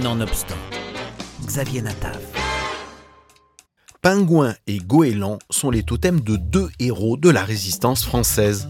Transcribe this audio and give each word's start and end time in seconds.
Nonobstant, 0.00 0.56
Xavier 1.44 1.82
Natav. 1.82 2.18
Pingouin 4.00 4.54
et 4.66 4.78
goéland 4.78 5.38
sont 5.50 5.70
les 5.70 5.82
totems 5.82 6.20
de 6.20 6.36
deux 6.36 6.70
héros 6.78 7.18
de 7.18 7.28
la 7.28 7.44
résistance 7.44 8.02
française. 8.02 8.68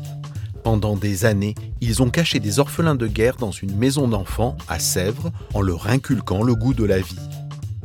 Pendant 0.64 0.96
des 0.96 1.24
années, 1.24 1.54
ils 1.80 2.02
ont 2.02 2.10
caché 2.10 2.40
des 2.40 2.58
orphelins 2.58 2.96
de 2.96 3.06
guerre 3.06 3.36
dans 3.36 3.52
une 3.52 3.76
maison 3.76 4.08
d'enfants 4.08 4.56
à 4.66 4.80
Sèvres 4.80 5.30
en 5.54 5.60
leur 5.60 5.86
inculquant 5.86 6.42
le 6.42 6.56
goût 6.56 6.74
de 6.74 6.84
la 6.84 6.98
vie. 6.98 7.20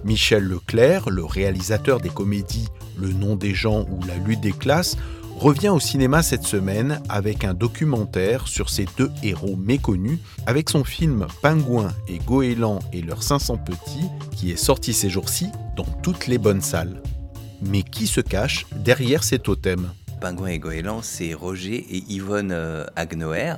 Michel 0.03 0.43
Leclerc, 0.43 1.11
le 1.11 1.23
réalisateur 1.23 1.99
des 1.99 2.09
comédies 2.09 2.69
Le 2.97 3.09
nom 3.13 3.35
des 3.35 3.53
gens 3.53 3.85
ou 3.91 3.99
La 4.07 4.15
lutte 4.15 4.41
des 4.41 4.51
classes, 4.51 4.97
revient 5.37 5.69
au 5.69 5.79
cinéma 5.79 6.23
cette 6.23 6.43
semaine 6.43 6.99
avec 7.09 7.43
un 7.43 7.53
documentaire 7.53 8.47
sur 8.47 8.69
ces 8.69 8.85
deux 8.97 9.11
héros 9.21 9.55
méconnus, 9.55 10.19
avec 10.47 10.69
son 10.69 10.83
film 10.83 11.27
Pingouin 11.41 11.89
et 12.07 12.17
Goéland 12.17 12.79
et 12.91 13.01
leurs 13.01 13.21
500 13.21 13.57
petits, 13.57 14.09
qui 14.35 14.51
est 14.51 14.57
sorti 14.57 14.93
ces 14.93 15.09
jours-ci 15.09 15.47
dans 15.75 15.85
toutes 16.01 16.27
les 16.27 16.39
bonnes 16.39 16.61
salles. 16.61 17.01
Mais 17.61 17.83
qui 17.83 18.07
se 18.07 18.21
cache 18.21 18.65
derrière 18.75 19.23
ces 19.23 19.37
totems 19.39 19.91
Pingouin 20.19 20.47
et 20.47 20.59
Goéland, 20.59 21.03
c'est 21.03 21.35
Roger 21.35 21.85
et 21.91 22.03
Yvonne 22.09 22.51
euh, 22.51 22.85
Agnoer, 22.95 23.53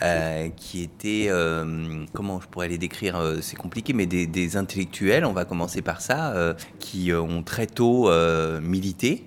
euh, 0.00 0.48
qui 0.56 0.82
étaient, 0.82 1.26
euh, 1.28 2.06
comment 2.14 2.40
je 2.40 2.46
pourrais 2.46 2.68
les 2.68 2.78
décrire, 2.78 3.22
c'est 3.42 3.56
compliqué, 3.56 3.92
mais 3.92 4.06
des, 4.06 4.56
intellectuels, 4.56 5.26
on 5.26 5.34
va 5.34 5.44
commencer 5.44 5.82
par 5.82 6.00
ça, 6.00 6.54
qui 6.78 7.12
ont 7.12 7.42
très 7.42 7.66
tôt 7.66 8.10
milité 8.62 9.26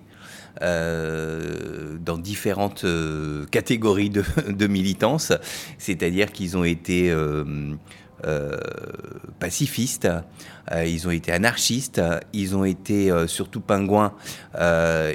euh, 0.61 1.97
dans 1.99 2.17
différentes 2.17 2.85
euh, 2.85 3.45
catégories 3.51 4.09
de, 4.09 4.23
de 4.49 4.67
militance, 4.67 5.33
c'est-à-dire 5.77 6.31
qu'ils 6.31 6.55
ont 6.55 6.63
été 6.63 7.11
euh, 7.11 7.75
pacifistes, 9.39 10.07
ils 10.73 11.07
ont 11.07 11.11
été 11.11 11.31
anarchistes, 11.31 12.01
ils 12.33 12.55
ont 12.55 12.65
été 12.65 13.11
surtout 13.27 13.59
pingouins, 13.59 14.13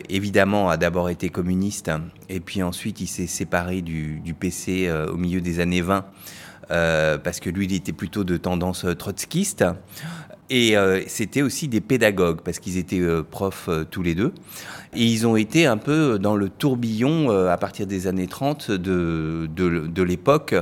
évidemment 0.09 0.71
a 0.71 0.77
d'abord 0.77 1.09
été 1.09 1.29
communiste, 1.29 1.91
et 2.29 2.39
puis 2.39 2.63
ensuite 2.63 3.01
il 3.01 3.09
s'est 3.09 3.27
séparé 3.27 3.83
du, 3.83 4.21
du 4.21 4.35
PC 4.35 4.89
au 5.11 5.17
milieu 5.17 5.41
des 5.41 5.59
années 5.59 5.81
20. 5.81 6.05
parce 6.69 7.41
que 7.41 7.51
lui, 7.51 7.65
il 7.65 7.75
était 7.75 7.93
plutôt 7.93 8.23
de 8.23 8.37
tendance 8.37 8.87
trotskiste. 8.97 9.65
Et 10.51 10.75
c'était 11.07 11.43
aussi 11.43 11.69
des 11.69 11.81
pédagogues, 11.81 12.41
parce 12.41 12.59
qu'ils 12.59 12.77
étaient 12.77 13.01
profs 13.31 13.71
tous 13.91 14.03
les 14.03 14.17
deux. 14.17 14.33
Et 14.93 15.05
ils 15.05 15.27
ont 15.27 15.37
été 15.37 15.67
un 15.67 15.77
peu 15.77 16.19
dans 16.19 16.35
le 16.35 16.49
tourbillon 16.49 17.31
euh, 17.31 17.49
à 17.49 17.57
partir 17.57 17.87
des 17.87 18.09
années 18.09 18.27
30 18.27 18.73
de, 18.73 19.49
de, 19.55 19.87
de 19.87 20.03
l'époque. 20.03 20.55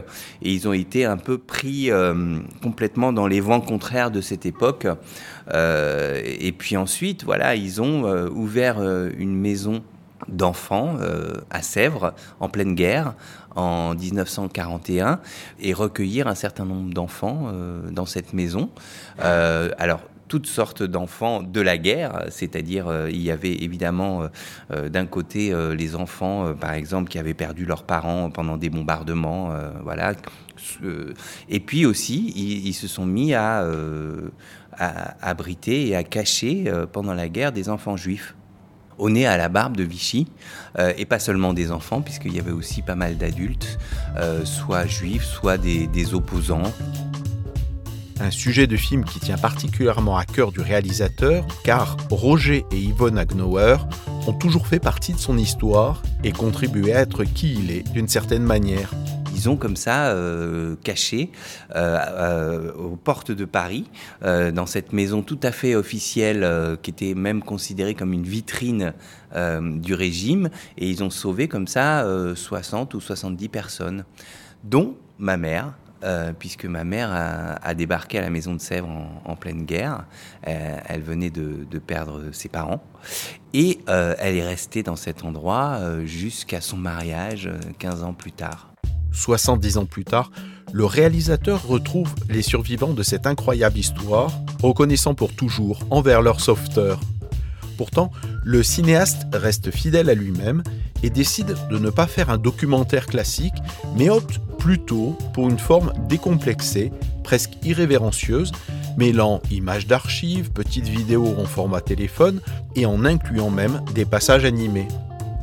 Et 0.42 0.52
ils 0.52 0.68
ont 0.68 0.74
été 0.74 1.06
un 1.06 1.16
peu 1.16 1.38
pris 1.38 1.90
euh, 1.90 2.38
complètement 2.62 3.12
dans 3.12 3.26
les 3.26 3.40
vents 3.40 3.62
contraires 3.62 4.10
de 4.10 4.20
cette 4.20 4.44
époque. 4.44 4.86
Euh, 5.54 6.20
et 6.22 6.52
puis 6.52 6.76
ensuite, 6.76 7.24
voilà, 7.24 7.54
ils 7.54 7.80
ont 7.80 8.04
ouvert 8.28 8.82
une 9.16 9.34
maison 9.34 9.82
d'enfants 10.26 10.96
à 11.50 11.62
Sèvres 11.62 12.12
en 12.40 12.48
pleine 12.48 12.74
guerre 12.74 13.14
en 13.54 13.94
1941 13.94 15.20
et 15.60 15.72
recueillir 15.72 16.26
un 16.26 16.34
certain 16.34 16.64
nombre 16.64 16.92
d'enfants 16.92 17.52
dans 17.90 18.06
cette 18.06 18.32
maison. 18.32 18.70
alors 19.18 20.00
toutes 20.28 20.46
sortes 20.46 20.82
d'enfants 20.82 21.42
de 21.42 21.60
la 21.60 21.78
guerre, 21.78 22.26
c'est-à-dire 22.28 22.86
euh, 22.86 23.10
il 23.10 23.20
y 23.22 23.30
avait 23.30 23.54
évidemment 23.54 24.22
euh, 24.22 24.28
euh, 24.72 24.88
d'un 24.88 25.06
côté 25.06 25.54
les 25.74 25.96
enfants, 25.96 26.54
par 26.54 26.74
exemple, 26.74 27.10
qui 27.10 27.18
avaient 27.18 27.34
perdu 27.34 27.64
leurs 27.64 27.84
parents 27.84 28.30
pendant 28.30 28.56
des 28.56 28.68
bombardements, 28.68 29.52
voilà. 29.82 30.12
et 31.48 31.60
puis 31.60 31.86
aussi, 31.86 32.32
ils, 32.36 32.74
se 32.74 32.86
sont 32.86 33.06
mis 33.06 33.32
à, 33.34 33.66
abriter 35.22 35.88
et 35.88 35.96
à 35.96 36.04
cacher 36.04 36.70
pendant 36.92 37.14
la 37.14 37.28
guerre 37.28 37.52
des 37.52 37.68
enfants 37.68 37.96
juifs 37.96 38.34
au 38.98 39.10
nez 39.10 39.26
à 39.26 39.36
la 39.36 39.48
barbe 39.48 39.76
de 39.76 39.84
Vichy, 39.84 40.26
et 40.96 41.06
pas 41.06 41.18
seulement 41.18 41.52
des 41.52 41.72
enfants, 41.72 42.02
puisqu'il 42.02 42.34
y 42.34 42.38
avait 42.38 42.52
aussi 42.52 42.82
pas 42.82 42.94
mal 42.94 43.16
d'adultes, 43.16 43.78
soit 44.44 44.86
juifs, 44.86 45.24
soit 45.24 45.58
des, 45.58 45.86
des 45.86 46.14
opposants 46.14 46.72
un 48.20 48.30
sujet 48.30 48.66
de 48.66 48.76
film 48.76 49.04
qui 49.04 49.20
tient 49.20 49.38
particulièrement 49.38 50.16
à 50.16 50.24
cœur 50.24 50.52
du 50.52 50.60
réalisateur, 50.60 51.46
car 51.64 51.96
Roger 52.10 52.64
et 52.72 52.78
Yvonne 52.78 53.18
Agnauer 53.18 53.76
ont 54.26 54.32
toujours 54.32 54.66
fait 54.66 54.80
partie 54.80 55.12
de 55.12 55.18
son 55.18 55.38
histoire 55.38 56.02
et 56.24 56.32
contribué 56.32 56.92
à 56.92 57.00
être 57.00 57.24
qui 57.24 57.54
il 57.54 57.70
est 57.70 57.90
d'une 57.92 58.08
certaine 58.08 58.42
manière. 58.42 58.90
Ils 59.34 59.48
ont 59.48 59.56
comme 59.56 59.76
ça 59.76 60.08
euh, 60.08 60.76
caché 60.82 61.30
euh, 61.74 61.98
euh, 62.08 62.72
aux 62.74 62.96
portes 62.96 63.30
de 63.30 63.44
Paris, 63.44 63.86
dans 64.22 64.66
cette 64.66 64.92
maison 64.92 65.22
tout 65.22 65.40
à 65.42 65.52
fait 65.52 65.74
officielle, 65.74 66.46
qui 66.82 66.90
était 66.90 67.14
même 67.14 67.42
considérée 67.42 67.94
comme 67.94 68.12
une 68.12 68.24
vitrine 68.24 68.92
du 69.34 69.94
régime, 69.94 70.50
et 70.76 70.88
ils 70.88 71.04
ont 71.04 71.10
sauvé 71.10 71.48
comme 71.48 71.66
ça 71.66 72.04
60 72.34 72.94
ou 72.94 73.00
70 73.00 73.48
personnes, 73.48 74.04
dont 74.64 74.96
ma 75.18 75.36
mère, 75.36 75.74
euh, 76.04 76.32
puisque 76.32 76.64
ma 76.64 76.84
mère 76.84 77.10
a, 77.10 77.74
débarqué 77.74 78.18
à 78.18 78.20
la 78.20 78.30
maison 78.30 78.54
de 78.54 78.60
Sèvres 78.60 78.88
en, 79.24 79.34
pleine 79.34 79.64
guerre. 79.64 80.04
Euh, 80.46 80.78
elle 80.86 81.02
venait 81.02 81.30
de, 81.30 81.78
perdre 81.78 82.30
ses 82.32 82.48
parents. 82.48 82.82
Et 83.52 83.80
euh, 83.88 84.14
elle 84.18 84.36
est 84.36 84.46
restée 84.46 84.82
dans 84.82 84.96
cet 84.96 85.24
endroit 85.24 85.80
jusqu'à 86.04 86.60
son 86.60 86.76
mariage 86.76 87.50
15 87.78 88.04
ans 88.04 88.14
plus 88.14 88.32
tard. 88.32 88.68
70 89.12 89.78
ans 89.78 89.86
plus 89.86 90.04
tard, 90.04 90.30
le 90.72 90.84
réalisateur 90.84 91.66
retrouve 91.66 92.14
les 92.28 92.42
survivants 92.42 92.92
de 92.92 93.02
cette 93.02 93.26
incroyable 93.26 93.78
histoire, 93.78 94.32
reconnaissant 94.62 95.14
pour 95.14 95.34
toujours 95.34 95.80
envers 95.90 96.22
leur 96.22 96.40
sauveteur. 96.40 97.00
Pourtant, 97.76 98.10
le 98.44 98.62
cinéaste 98.62 99.26
reste 99.32 99.70
fidèle 99.70 100.10
à 100.10 100.14
lui-même 100.14 100.62
et 101.02 101.10
décide 101.10 101.54
de 101.70 101.78
ne 101.78 101.90
pas 101.90 102.06
faire 102.06 102.28
un 102.28 102.38
documentaire 102.38 103.06
classique, 103.06 103.54
mais 103.96 104.10
opte 104.10 104.40
plutôt 104.58 105.16
pour 105.32 105.48
une 105.48 105.58
forme 105.58 105.92
décomplexée, 106.08 106.92
presque 107.22 107.52
irrévérencieuse, 107.62 108.52
mêlant 108.96 109.40
images 109.52 109.86
d'archives, 109.86 110.50
petites 110.50 110.88
vidéos 110.88 111.34
en 111.38 111.44
format 111.44 111.80
téléphone 111.80 112.40
et 112.74 112.84
en 112.84 113.04
incluant 113.04 113.50
même 113.50 113.80
des 113.94 114.04
passages 114.04 114.44
animés. 114.44 114.88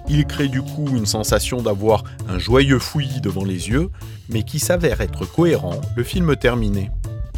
Il 0.07 0.25
crée 0.25 0.47
du 0.47 0.61
coup 0.61 0.87
une 0.95 1.05
sensation 1.05 1.61
d'avoir 1.61 2.03
un 2.29 2.37
joyeux 2.37 2.79
fouillis 2.79 3.21
devant 3.21 3.43
les 3.43 3.69
yeux, 3.69 3.89
mais 4.29 4.43
qui 4.43 4.59
s'avère 4.59 5.01
être 5.01 5.25
cohérent. 5.25 5.81
Le 5.95 6.03
film 6.03 6.35
terminé 6.35 6.91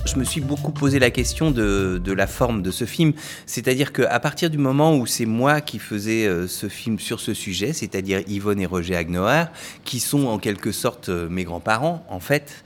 je 0.07 0.18
me 0.18 0.23
suis 0.23 0.41
beaucoup 0.41 0.72
posé 0.72 0.97
la 0.97 1.12
question 1.12 1.51
de, 1.51 2.01
la 2.12 2.28
forme 2.28 2.63
de 2.63 2.72
ce 2.72 2.85
film. 2.85 3.13
C'est-à-dire 3.45 3.94
qu'à 3.94 4.19
partir 4.19 4.50
du 4.50 4.57
moment 4.57 4.95
où 4.95 5.06
c'est 5.06 5.25
moi 5.25 5.62
qui 5.62 5.78
faisais 5.78 6.25
euh, 6.25 6.47
ce 6.47 6.69
film 6.69 6.97
sur 6.97 7.19
ce 7.19 7.34
sujet, 7.34 7.73
c'est-à-dire 7.73 8.22
Yvonne 8.28 8.59
et 8.59 8.66
Roger 8.66 8.95
Agnoar, 8.95 9.50
qui 9.84 10.00
sont 10.00 10.25
en 10.28 10.40
quelque 10.40 10.72
sorte 10.72 11.09
euh, 11.09 11.28
mes 11.29 11.44
grands-parents, 11.44 12.06
en 12.09 12.19
fait, 12.19 12.63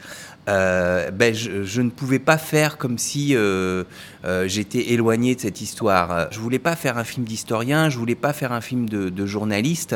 euh, 0.49 1.11
ben 1.11 1.33
je, 1.35 1.81
ne 1.81 1.89
pouvais 1.89 2.19
pas 2.19 2.37
faire 2.37 2.77
comme 2.77 2.97
si 2.97 3.35
j'étais 4.45 4.91
éloigné 4.91 5.35
de 5.35 5.41
cette 5.41 5.61
histoire. 5.61 6.27
Je 6.31 6.39
voulais 6.39 6.59
pas 6.59 6.75
faire 6.75 6.97
un 6.97 7.03
film 7.03 7.25
d'historien, 7.25 7.89
je 7.89 7.97
voulais 7.97 8.15
pas 8.15 8.33
faire 8.33 8.51
un 8.51 8.61
film 8.61 8.87
de 8.87 9.25
journaliste 9.25 9.95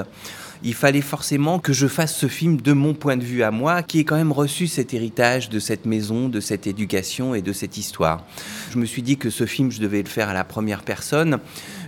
il 0.64 0.74
fallait 0.74 1.02
forcément 1.02 1.60
que 1.60 1.74
je 1.74 1.88
fasse 1.88 2.16
ce 2.16 2.28
film 2.28 2.62
de 2.62 2.74
mon 2.74 2.94
point 2.94 3.18
de 3.18 3.24
vue 3.24 3.44
à 3.44 3.52
moi, 3.52 3.84
qui 3.84 4.00
ai 4.00 4.04
quand 4.04 4.16
même 4.16 4.32
reçu 4.32 4.68
cet 4.68 4.94
héritage 4.94 5.50
de 5.50 5.60
cette 5.60 5.86
maison, 5.86 6.30
de 6.30 6.40
cette 6.40 6.68
éducation 6.68 7.36
et 7.36 7.42
de 7.42 7.54
cette 7.54 7.78
histoire. 7.78 8.24
Je 8.72 8.78
me 8.78 8.86
suis 8.86 9.02
dit 9.02 9.18
que 9.18 9.30
ce 9.30 9.46
film, 9.46 9.72
je 9.72 9.80
devais 9.80 10.02
le 10.02 10.10
faire 10.10 10.30
à 10.30 10.34
la 10.34 10.44
première 10.44 10.84
personne 10.84 11.40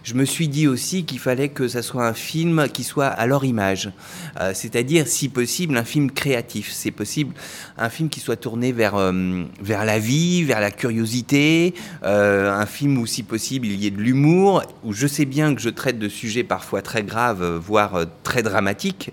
je 0.08 0.14
me 0.14 0.24
suis 0.24 0.48
dit 0.48 0.68
aussi 0.70 1.04
qu'il 1.04 1.20
fallait 1.20 1.50
que 1.50 1.68
ça 1.68 1.82
soit 1.82 2.08
un 2.08 2.14
film 2.14 2.70
qui 2.72 2.86
soit 2.86 3.08
à 3.08 3.26
leur 3.26 3.44
image, 3.44 3.92
euh, 4.40 4.54
c'est-à-dire 4.54 5.06
si 5.06 5.28
possible 5.28 5.76
un 5.76 5.84
film 5.84 6.12
créatif, 6.12 6.72
c'est 6.72 6.92
possible 6.92 7.36
un 7.78 7.90
film 7.90 8.08
qui 8.08 8.22
soit 8.22 8.38
tourné 8.38 8.72
vers 8.72 8.96
euh, 8.96 9.44
vers 9.60 9.84
la 9.84 10.00
vie, 10.00 10.46
vers 10.46 10.62
la 10.62 10.72
curiosité, 10.72 11.74
euh, 12.04 12.50
un 12.50 12.66
film 12.66 12.98
où 12.98 13.06
si 13.06 13.22
possible 13.22 13.68
il 13.68 13.84
y 13.84 13.88
ait 13.88 13.92
de 13.92 14.02
l'humour, 14.02 14.64
où 14.86 14.94
je 14.94 15.08
sais 15.08 15.26
bien 15.26 15.54
que 15.54 15.60
je 15.60 15.68
traite 15.68 16.00
de 16.00 16.08
sujets 16.08 16.46
parfois 16.46 16.82
très 16.82 17.04
graves, 17.04 17.44
voire 17.58 18.06
très 18.24 18.44
dramatiques, 18.44 19.12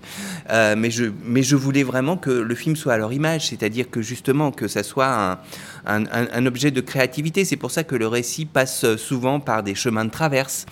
mais 0.49 0.91
je 0.91 1.11
mais 1.25 1.43
je 1.43 1.57
voulais 1.57 1.83
vraiment 1.83 2.15
que 2.15 2.29
le 2.29 2.55
film 2.55 2.77
soit 2.77 2.93
à 2.93 2.97
leur 2.97 3.11
image, 3.11 3.49
c'est-à-dire 3.49 3.89
que 3.89 4.01
justement 4.01 4.51
que 4.51 4.69
ça 4.69 4.81
soit 4.81 5.39
un, 5.85 6.05
un 6.07 6.45
objet 6.45 6.71
de 6.71 6.79
créativité. 6.79 7.43
C'est 7.43 7.57
pour 7.57 7.71
ça 7.71 7.83
que 7.83 7.97
le 7.97 8.07
récit 8.07 8.45
passe 8.45 8.95
souvent 8.95 9.41
par 9.41 9.61
des 9.61 9.75
chemins 9.75 10.05
de 10.05 10.09
traverse. 10.09 10.65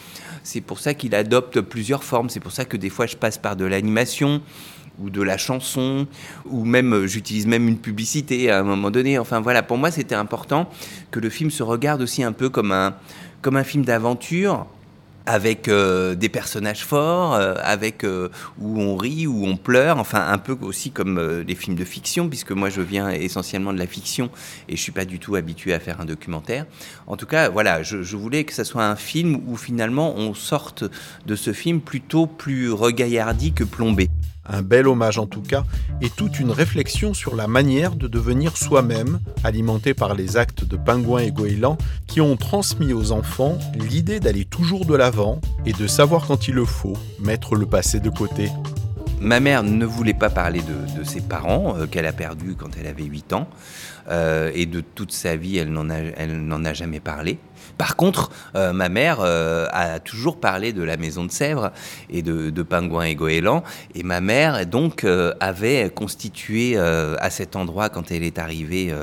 C'est 0.44 0.62
pour 0.62 0.80
ça 0.80 0.94
qu'il 0.94 1.16
adopte 1.16 1.62
plusieurs 1.62 2.04
formes. 2.04 2.30
C'est 2.30 2.40
pour 2.40 2.52
ça 2.52 2.66
que 2.66 2.78
des 2.78 2.90
fois 2.90 3.06
je 3.06 3.16
passe 3.16 3.38
par 3.38 3.56
de 3.56 3.66
l'animation 3.66 4.42
ou 5.00 5.10
de 5.10 5.22
la 5.24 5.38
chanson, 5.38 6.06
ou 6.46 6.66
même 6.66 6.94
euh, 6.94 7.08
j'utilise 7.08 7.48
même 7.48 7.68
une 7.68 7.80
publicité 7.80 8.52
à 8.52 8.60
un 8.60 8.64
moment 8.64 8.92
donné. 8.92 9.18
Enfin 9.18 9.40
voilà, 9.40 9.64
pour 9.64 9.78
moi 9.78 9.90
c'était 9.90 10.16
important 10.16 10.70
que 11.10 11.20
le 11.20 11.30
film 11.30 11.50
se 11.50 11.64
regarde 11.64 12.02
aussi 12.02 12.22
un 12.24 12.32
peu 12.32 12.50
comme 12.50 12.72
un, 12.72 12.96
comme 13.42 13.58
un 13.58 13.64
film 13.64 13.84
d'aventure 13.84 14.68
avec 15.26 15.68
euh, 15.68 16.16
des 16.16 16.30
personnages 16.30 16.84
forts, 16.84 17.36
euh, 17.36 17.56
avec 17.62 18.04
euh, 18.04 18.30
où 18.60 18.80
on 18.80 18.96
rit, 18.96 19.28
où 19.28 19.46
on 19.46 19.58
pleure, 19.58 19.98
enfin 19.98 20.28
un 20.28 20.38
peu 20.38 20.58
aussi 20.62 20.92
comme 20.92 21.44
les 21.48 21.56
films 21.56 21.76
de 21.76 21.86
fiction, 21.86 22.30
puisque 22.30 22.52
moi 22.52 22.70
je 22.70 22.82
viens 22.82 23.10
essentiellement 23.10 23.74
de 23.74 23.80
la 23.80 23.88
fiction 23.88 24.30
et 24.68 24.76
je 24.76 24.82
suis 24.82 24.92
pas 24.92 25.06
du 25.06 25.20
tout 25.20 25.36
habitué 25.36 25.74
à 25.74 25.80
faire 25.80 26.02
un 26.02 26.06
documentaire. 26.06 26.66
En 27.08 27.18
tout 27.18 27.26
cas, 27.26 27.50
voilà, 27.50 27.84
je, 27.84 28.04
je 28.04 28.18
voulais 28.18 28.44
que 28.44 28.54
ça 28.54 28.64
soit 28.64 28.86
un 28.86 28.96
film 28.96 29.42
où 29.48 29.56
finalement 29.56 30.16
on 30.16 30.34
sorte 30.34 30.84
de 31.26 31.36
ce 31.36 31.54
film 31.54 31.82
plutôt 31.82 32.28
plus 32.28 32.72
regaillardi 32.72 33.54
que 33.54 33.64
plombé. 33.64 34.10
Un 34.46 34.62
bel 34.62 34.88
hommage 34.88 35.18
en 35.18 35.26
tout 35.26 35.42
cas, 35.42 35.64
et 36.02 36.10
toute 36.10 36.40
une 36.40 36.52
réflexion 36.52 37.14
sur 37.14 37.36
la 37.36 37.48
manière 37.48 37.96
de 37.96 38.08
devenir 38.08 38.58
soi-même, 38.58 39.20
alimentée 39.44 39.94
par 39.94 40.16
les 40.16 40.36
actes 40.36 40.66
de 40.66 40.76
Pingouin 40.76 41.22
et 41.22 41.32
Goéland, 41.32 41.78
qui 42.08 42.20
ont 42.20 42.36
transmis 42.36 42.94
aux 42.94 43.12
enfants 43.12 43.58
l'idée 43.76 44.20
d'aller 44.20 44.46
toujours 44.46 44.86
de 44.86 44.96
l'avant 44.96 45.40
et 45.66 45.74
de 45.74 45.88
savoir 45.88 46.28
quand 46.28 46.48
il 46.48 46.56
le 46.56 46.66
faut 46.66 46.98
mettre 47.20 47.56
le 47.56 47.66
passé 47.66 48.00
de 48.00 48.10
côté. 48.10 48.50
Ma 49.22 49.40
mère 49.40 49.64
ne 49.64 49.86
voulait 49.86 50.14
pas 50.14 50.30
parler 50.30 50.62
de, 50.62 51.04
ses 51.06 51.22
parents, 51.22 51.76
euh, 51.78 51.88
qu'elle 51.88 52.06
a 52.06 52.12
perdus 52.12 52.56
quand 52.58 52.72
elle 52.78 52.88
avait 52.88 53.06
8 53.06 53.34
ans, 53.34 53.48
euh, 54.10 54.52
et 54.54 54.66
de 54.66 54.82
toute 54.82 55.14
sa 55.14 55.38
vie, 55.38 55.58
elle 55.58 55.72
n'en 55.72 55.90
a, 55.90 56.70
a 56.70 56.74
jamais 56.74 57.00
parlé. 57.00 57.40
Par 57.78 57.96
contre, 57.96 58.32
euh, 58.56 58.74
ma 58.74 58.90
mère 58.90 59.18
euh, 59.20 59.68
a 59.72 60.00
toujours 60.00 60.40
parlé 60.40 60.74
de 60.74 60.84
la 60.84 60.98
maison 60.98 61.26
de 61.26 61.32
Sèvres 61.32 61.72
et 62.10 62.22
de, 62.22 62.50
de 62.50 62.64
Pingouin 62.64 63.06
et 63.06 63.16
Goéland. 63.16 63.64
Et 63.96 64.04
ma 64.04 64.22
mère, 64.22 64.66
donc, 64.66 65.04
euh, 65.04 65.34
avait 65.40 65.90
constitué 65.90 66.78
à 66.78 67.30
cet 67.30 67.56
endroit, 67.56 67.90
quand 67.90 68.12
elle 68.12 68.24
est 68.24 68.40
arrivée 68.40 68.94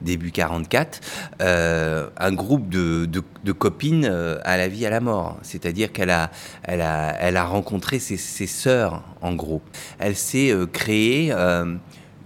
début 0.00 0.30
44, 0.30 1.00
un 1.40 2.32
groupe 2.32 2.68
de, 2.68 3.06
copines 3.52 4.06
à 4.44 4.56
la 4.56 4.68
vie, 4.68 4.86
à 4.86 4.90
la 4.90 5.00
mort. 5.00 5.38
C'est-à-dire 5.42 5.92
qu'elle 5.92 6.10
a, 6.10 7.44
rencontré 7.44 7.98
ses, 7.98 8.16
ses 8.16 8.46
sœurs, 8.46 9.02
en 9.20 9.34
gros. 9.34 9.62
Elle 9.98 10.16
s'est 10.16 10.54
créée 10.72 11.32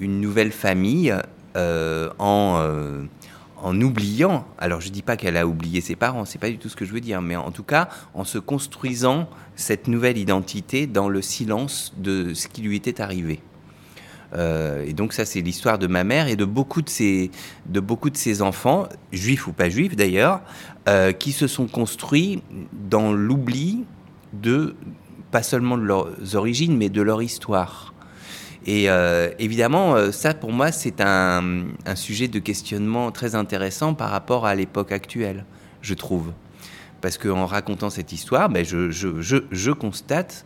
une 0.00 0.20
nouvelle 0.20 0.52
famille 0.52 1.14
en 1.54 3.06
en 3.62 3.80
oubliant, 3.80 4.46
alors 4.58 4.80
je 4.80 4.88
ne 4.88 4.92
dis 4.92 5.02
pas 5.02 5.16
qu'elle 5.16 5.36
a 5.36 5.46
oublié 5.46 5.80
ses 5.80 5.96
parents, 5.96 6.24
c'est 6.24 6.38
pas 6.38 6.50
du 6.50 6.58
tout 6.58 6.68
ce 6.68 6.76
que 6.76 6.84
je 6.84 6.92
veux 6.92 7.00
dire, 7.00 7.22
mais 7.22 7.36
en 7.36 7.50
tout 7.50 7.62
cas 7.62 7.88
en 8.14 8.24
se 8.24 8.38
construisant 8.38 9.28
cette 9.54 9.88
nouvelle 9.88 10.18
identité 10.18 10.86
dans 10.86 11.08
le 11.08 11.22
silence 11.22 11.94
de 11.96 12.34
ce 12.34 12.48
qui 12.48 12.62
lui 12.62 12.76
était 12.76 13.00
arrivé. 13.00 13.40
Euh, 14.34 14.84
et 14.84 14.92
donc 14.92 15.12
ça 15.12 15.24
c'est 15.24 15.40
l'histoire 15.40 15.78
de 15.78 15.86
ma 15.86 16.04
mère 16.04 16.28
et 16.28 16.36
de 16.36 16.44
beaucoup 16.44 16.82
de 16.82 16.88
ses, 16.88 17.30
de 17.66 17.80
beaucoup 17.80 18.10
de 18.10 18.42
enfants, 18.42 18.88
juifs 19.12 19.46
ou 19.46 19.52
pas 19.52 19.70
juifs 19.70 19.96
d'ailleurs, 19.96 20.40
euh, 20.88 21.12
qui 21.12 21.32
se 21.32 21.46
sont 21.46 21.66
construits 21.66 22.42
dans 22.72 23.12
l'oubli 23.12 23.84
de, 24.32 24.74
pas 25.30 25.42
seulement 25.42 25.78
de 25.78 25.82
leurs 25.82 26.34
origines, 26.34 26.76
mais 26.76 26.88
de 26.88 27.02
leur 27.02 27.22
histoire. 27.22 27.94
Et 28.66 28.90
euh, 28.90 29.30
évidemment, 29.38 29.94
euh, 29.94 30.10
ça 30.10 30.34
pour 30.34 30.52
moi, 30.52 30.72
c'est 30.72 31.00
un, 31.00 31.66
sujet 31.94 32.26
de 32.26 32.40
questionnement 32.40 33.12
très 33.12 33.36
intéressant 33.36 33.94
par 33.94 34.10
rapport 34.10 34.44
à 34.44 34.54
l'époque 34.54 34.90
actuelle, 34.90 35.44
je 35.82 35.94
trouve. 35.94 36.32
Parce 37.00 37.16
qu'en 37.16 37.46
racontant 37.46 37.90
cette 37.90 38.12
histoire, 38.12 38.48
ben, 38.48 38.64
je, 38.64 39.70
constate 39.70 40.44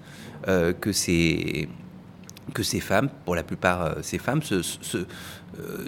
euh, 0.49 0.75
que, 0.75 0.93
ces, 0.93 1.69
femmes, 2.81 3.09
pour 3.25 3.35
la 3.35 3.43
plupart 3.43 3.97
ces 4.03 4.19
femmes, 4.19 4.43
se, 4.43 4.61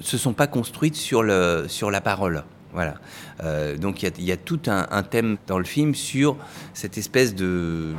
sont 0.03 0.33
pas 0.33 0.47
construites 0.47 0.97
sur, 0.97 1.23
la 1.23 2.01
parole. 2.03 2.45
Voilà. 2.73 2.95
donc 3.77 4.03
il 4.03 4.25
y, 4.25 4.33
a 4.33 4.37
tout 4.39 4.61
un, 4.67 5.03
thème 5.03 5.37
dans 5.47 5.59
le 5.59 5.65
film 5.67 5.95
sur 5.95 6.39
cette 6.73 6.97
espèce 6.97 7.35
de 7.35 7.93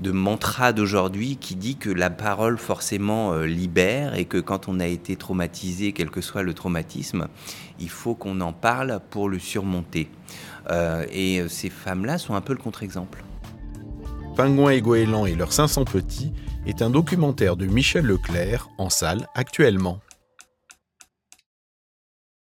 de 0.00 0.12
mantra 0.12 0.72
d'aujourd'hui 0.72 1.36
qui 1.36 1.56
dit 1.56 1.76
que 1.76 1.90
la 1.90 2.10
parole 2.10 2.58
forcément 2.58 3.32
euh, 3.32 3.46
libère 3.46 4.14
et 4.14 4.24
que 4.24 4.38
quand 4.38 4.68
on 4.68 4.80
a 4.80 4.86
été 4.86 5.16
traumatisé, 5.16 5.92
quel 5.92 6.10
que 6.10 6.20
soit 6.20 6.42
le 6.42 6.54
traumatisme, 6.54 7.28
il 7.78 7.90
faut 7.90 8.14
qu'on 8.14 8.40
en 8.40 8.52
parle 8.52 9.00
pour 9.10 9.28
le 9.28 9.38
surmonter. 9.38 10.08
Euh, 10.70 11.04
et 11.12 11.40
euh, 11.40 11.48
ces 11.48 11.70
femmes-là 11.70 12.18
sont 12.18 12.34
un 12.34 12.40
peu 12.40 12.52
le 12.52 12.58
contre-exemple. 12.58 13.24
Pingouin 14.36 14.70
et 14.70 14.80
Goéland 14.80 15.26
et 15.26 15.34
leurs 15.34 15.52
500 15.52 15.84
petits 15.84 16.32
est 16.66 16.82
un 16.82 16.90
documentaire 16.90 17.56
de 17.56 17.66
Michel 17.66 18.06
Leclerc 18.06 18.68
en 18.78 18.88
salle 18.88 19.26
actuellement. 19.34 20.00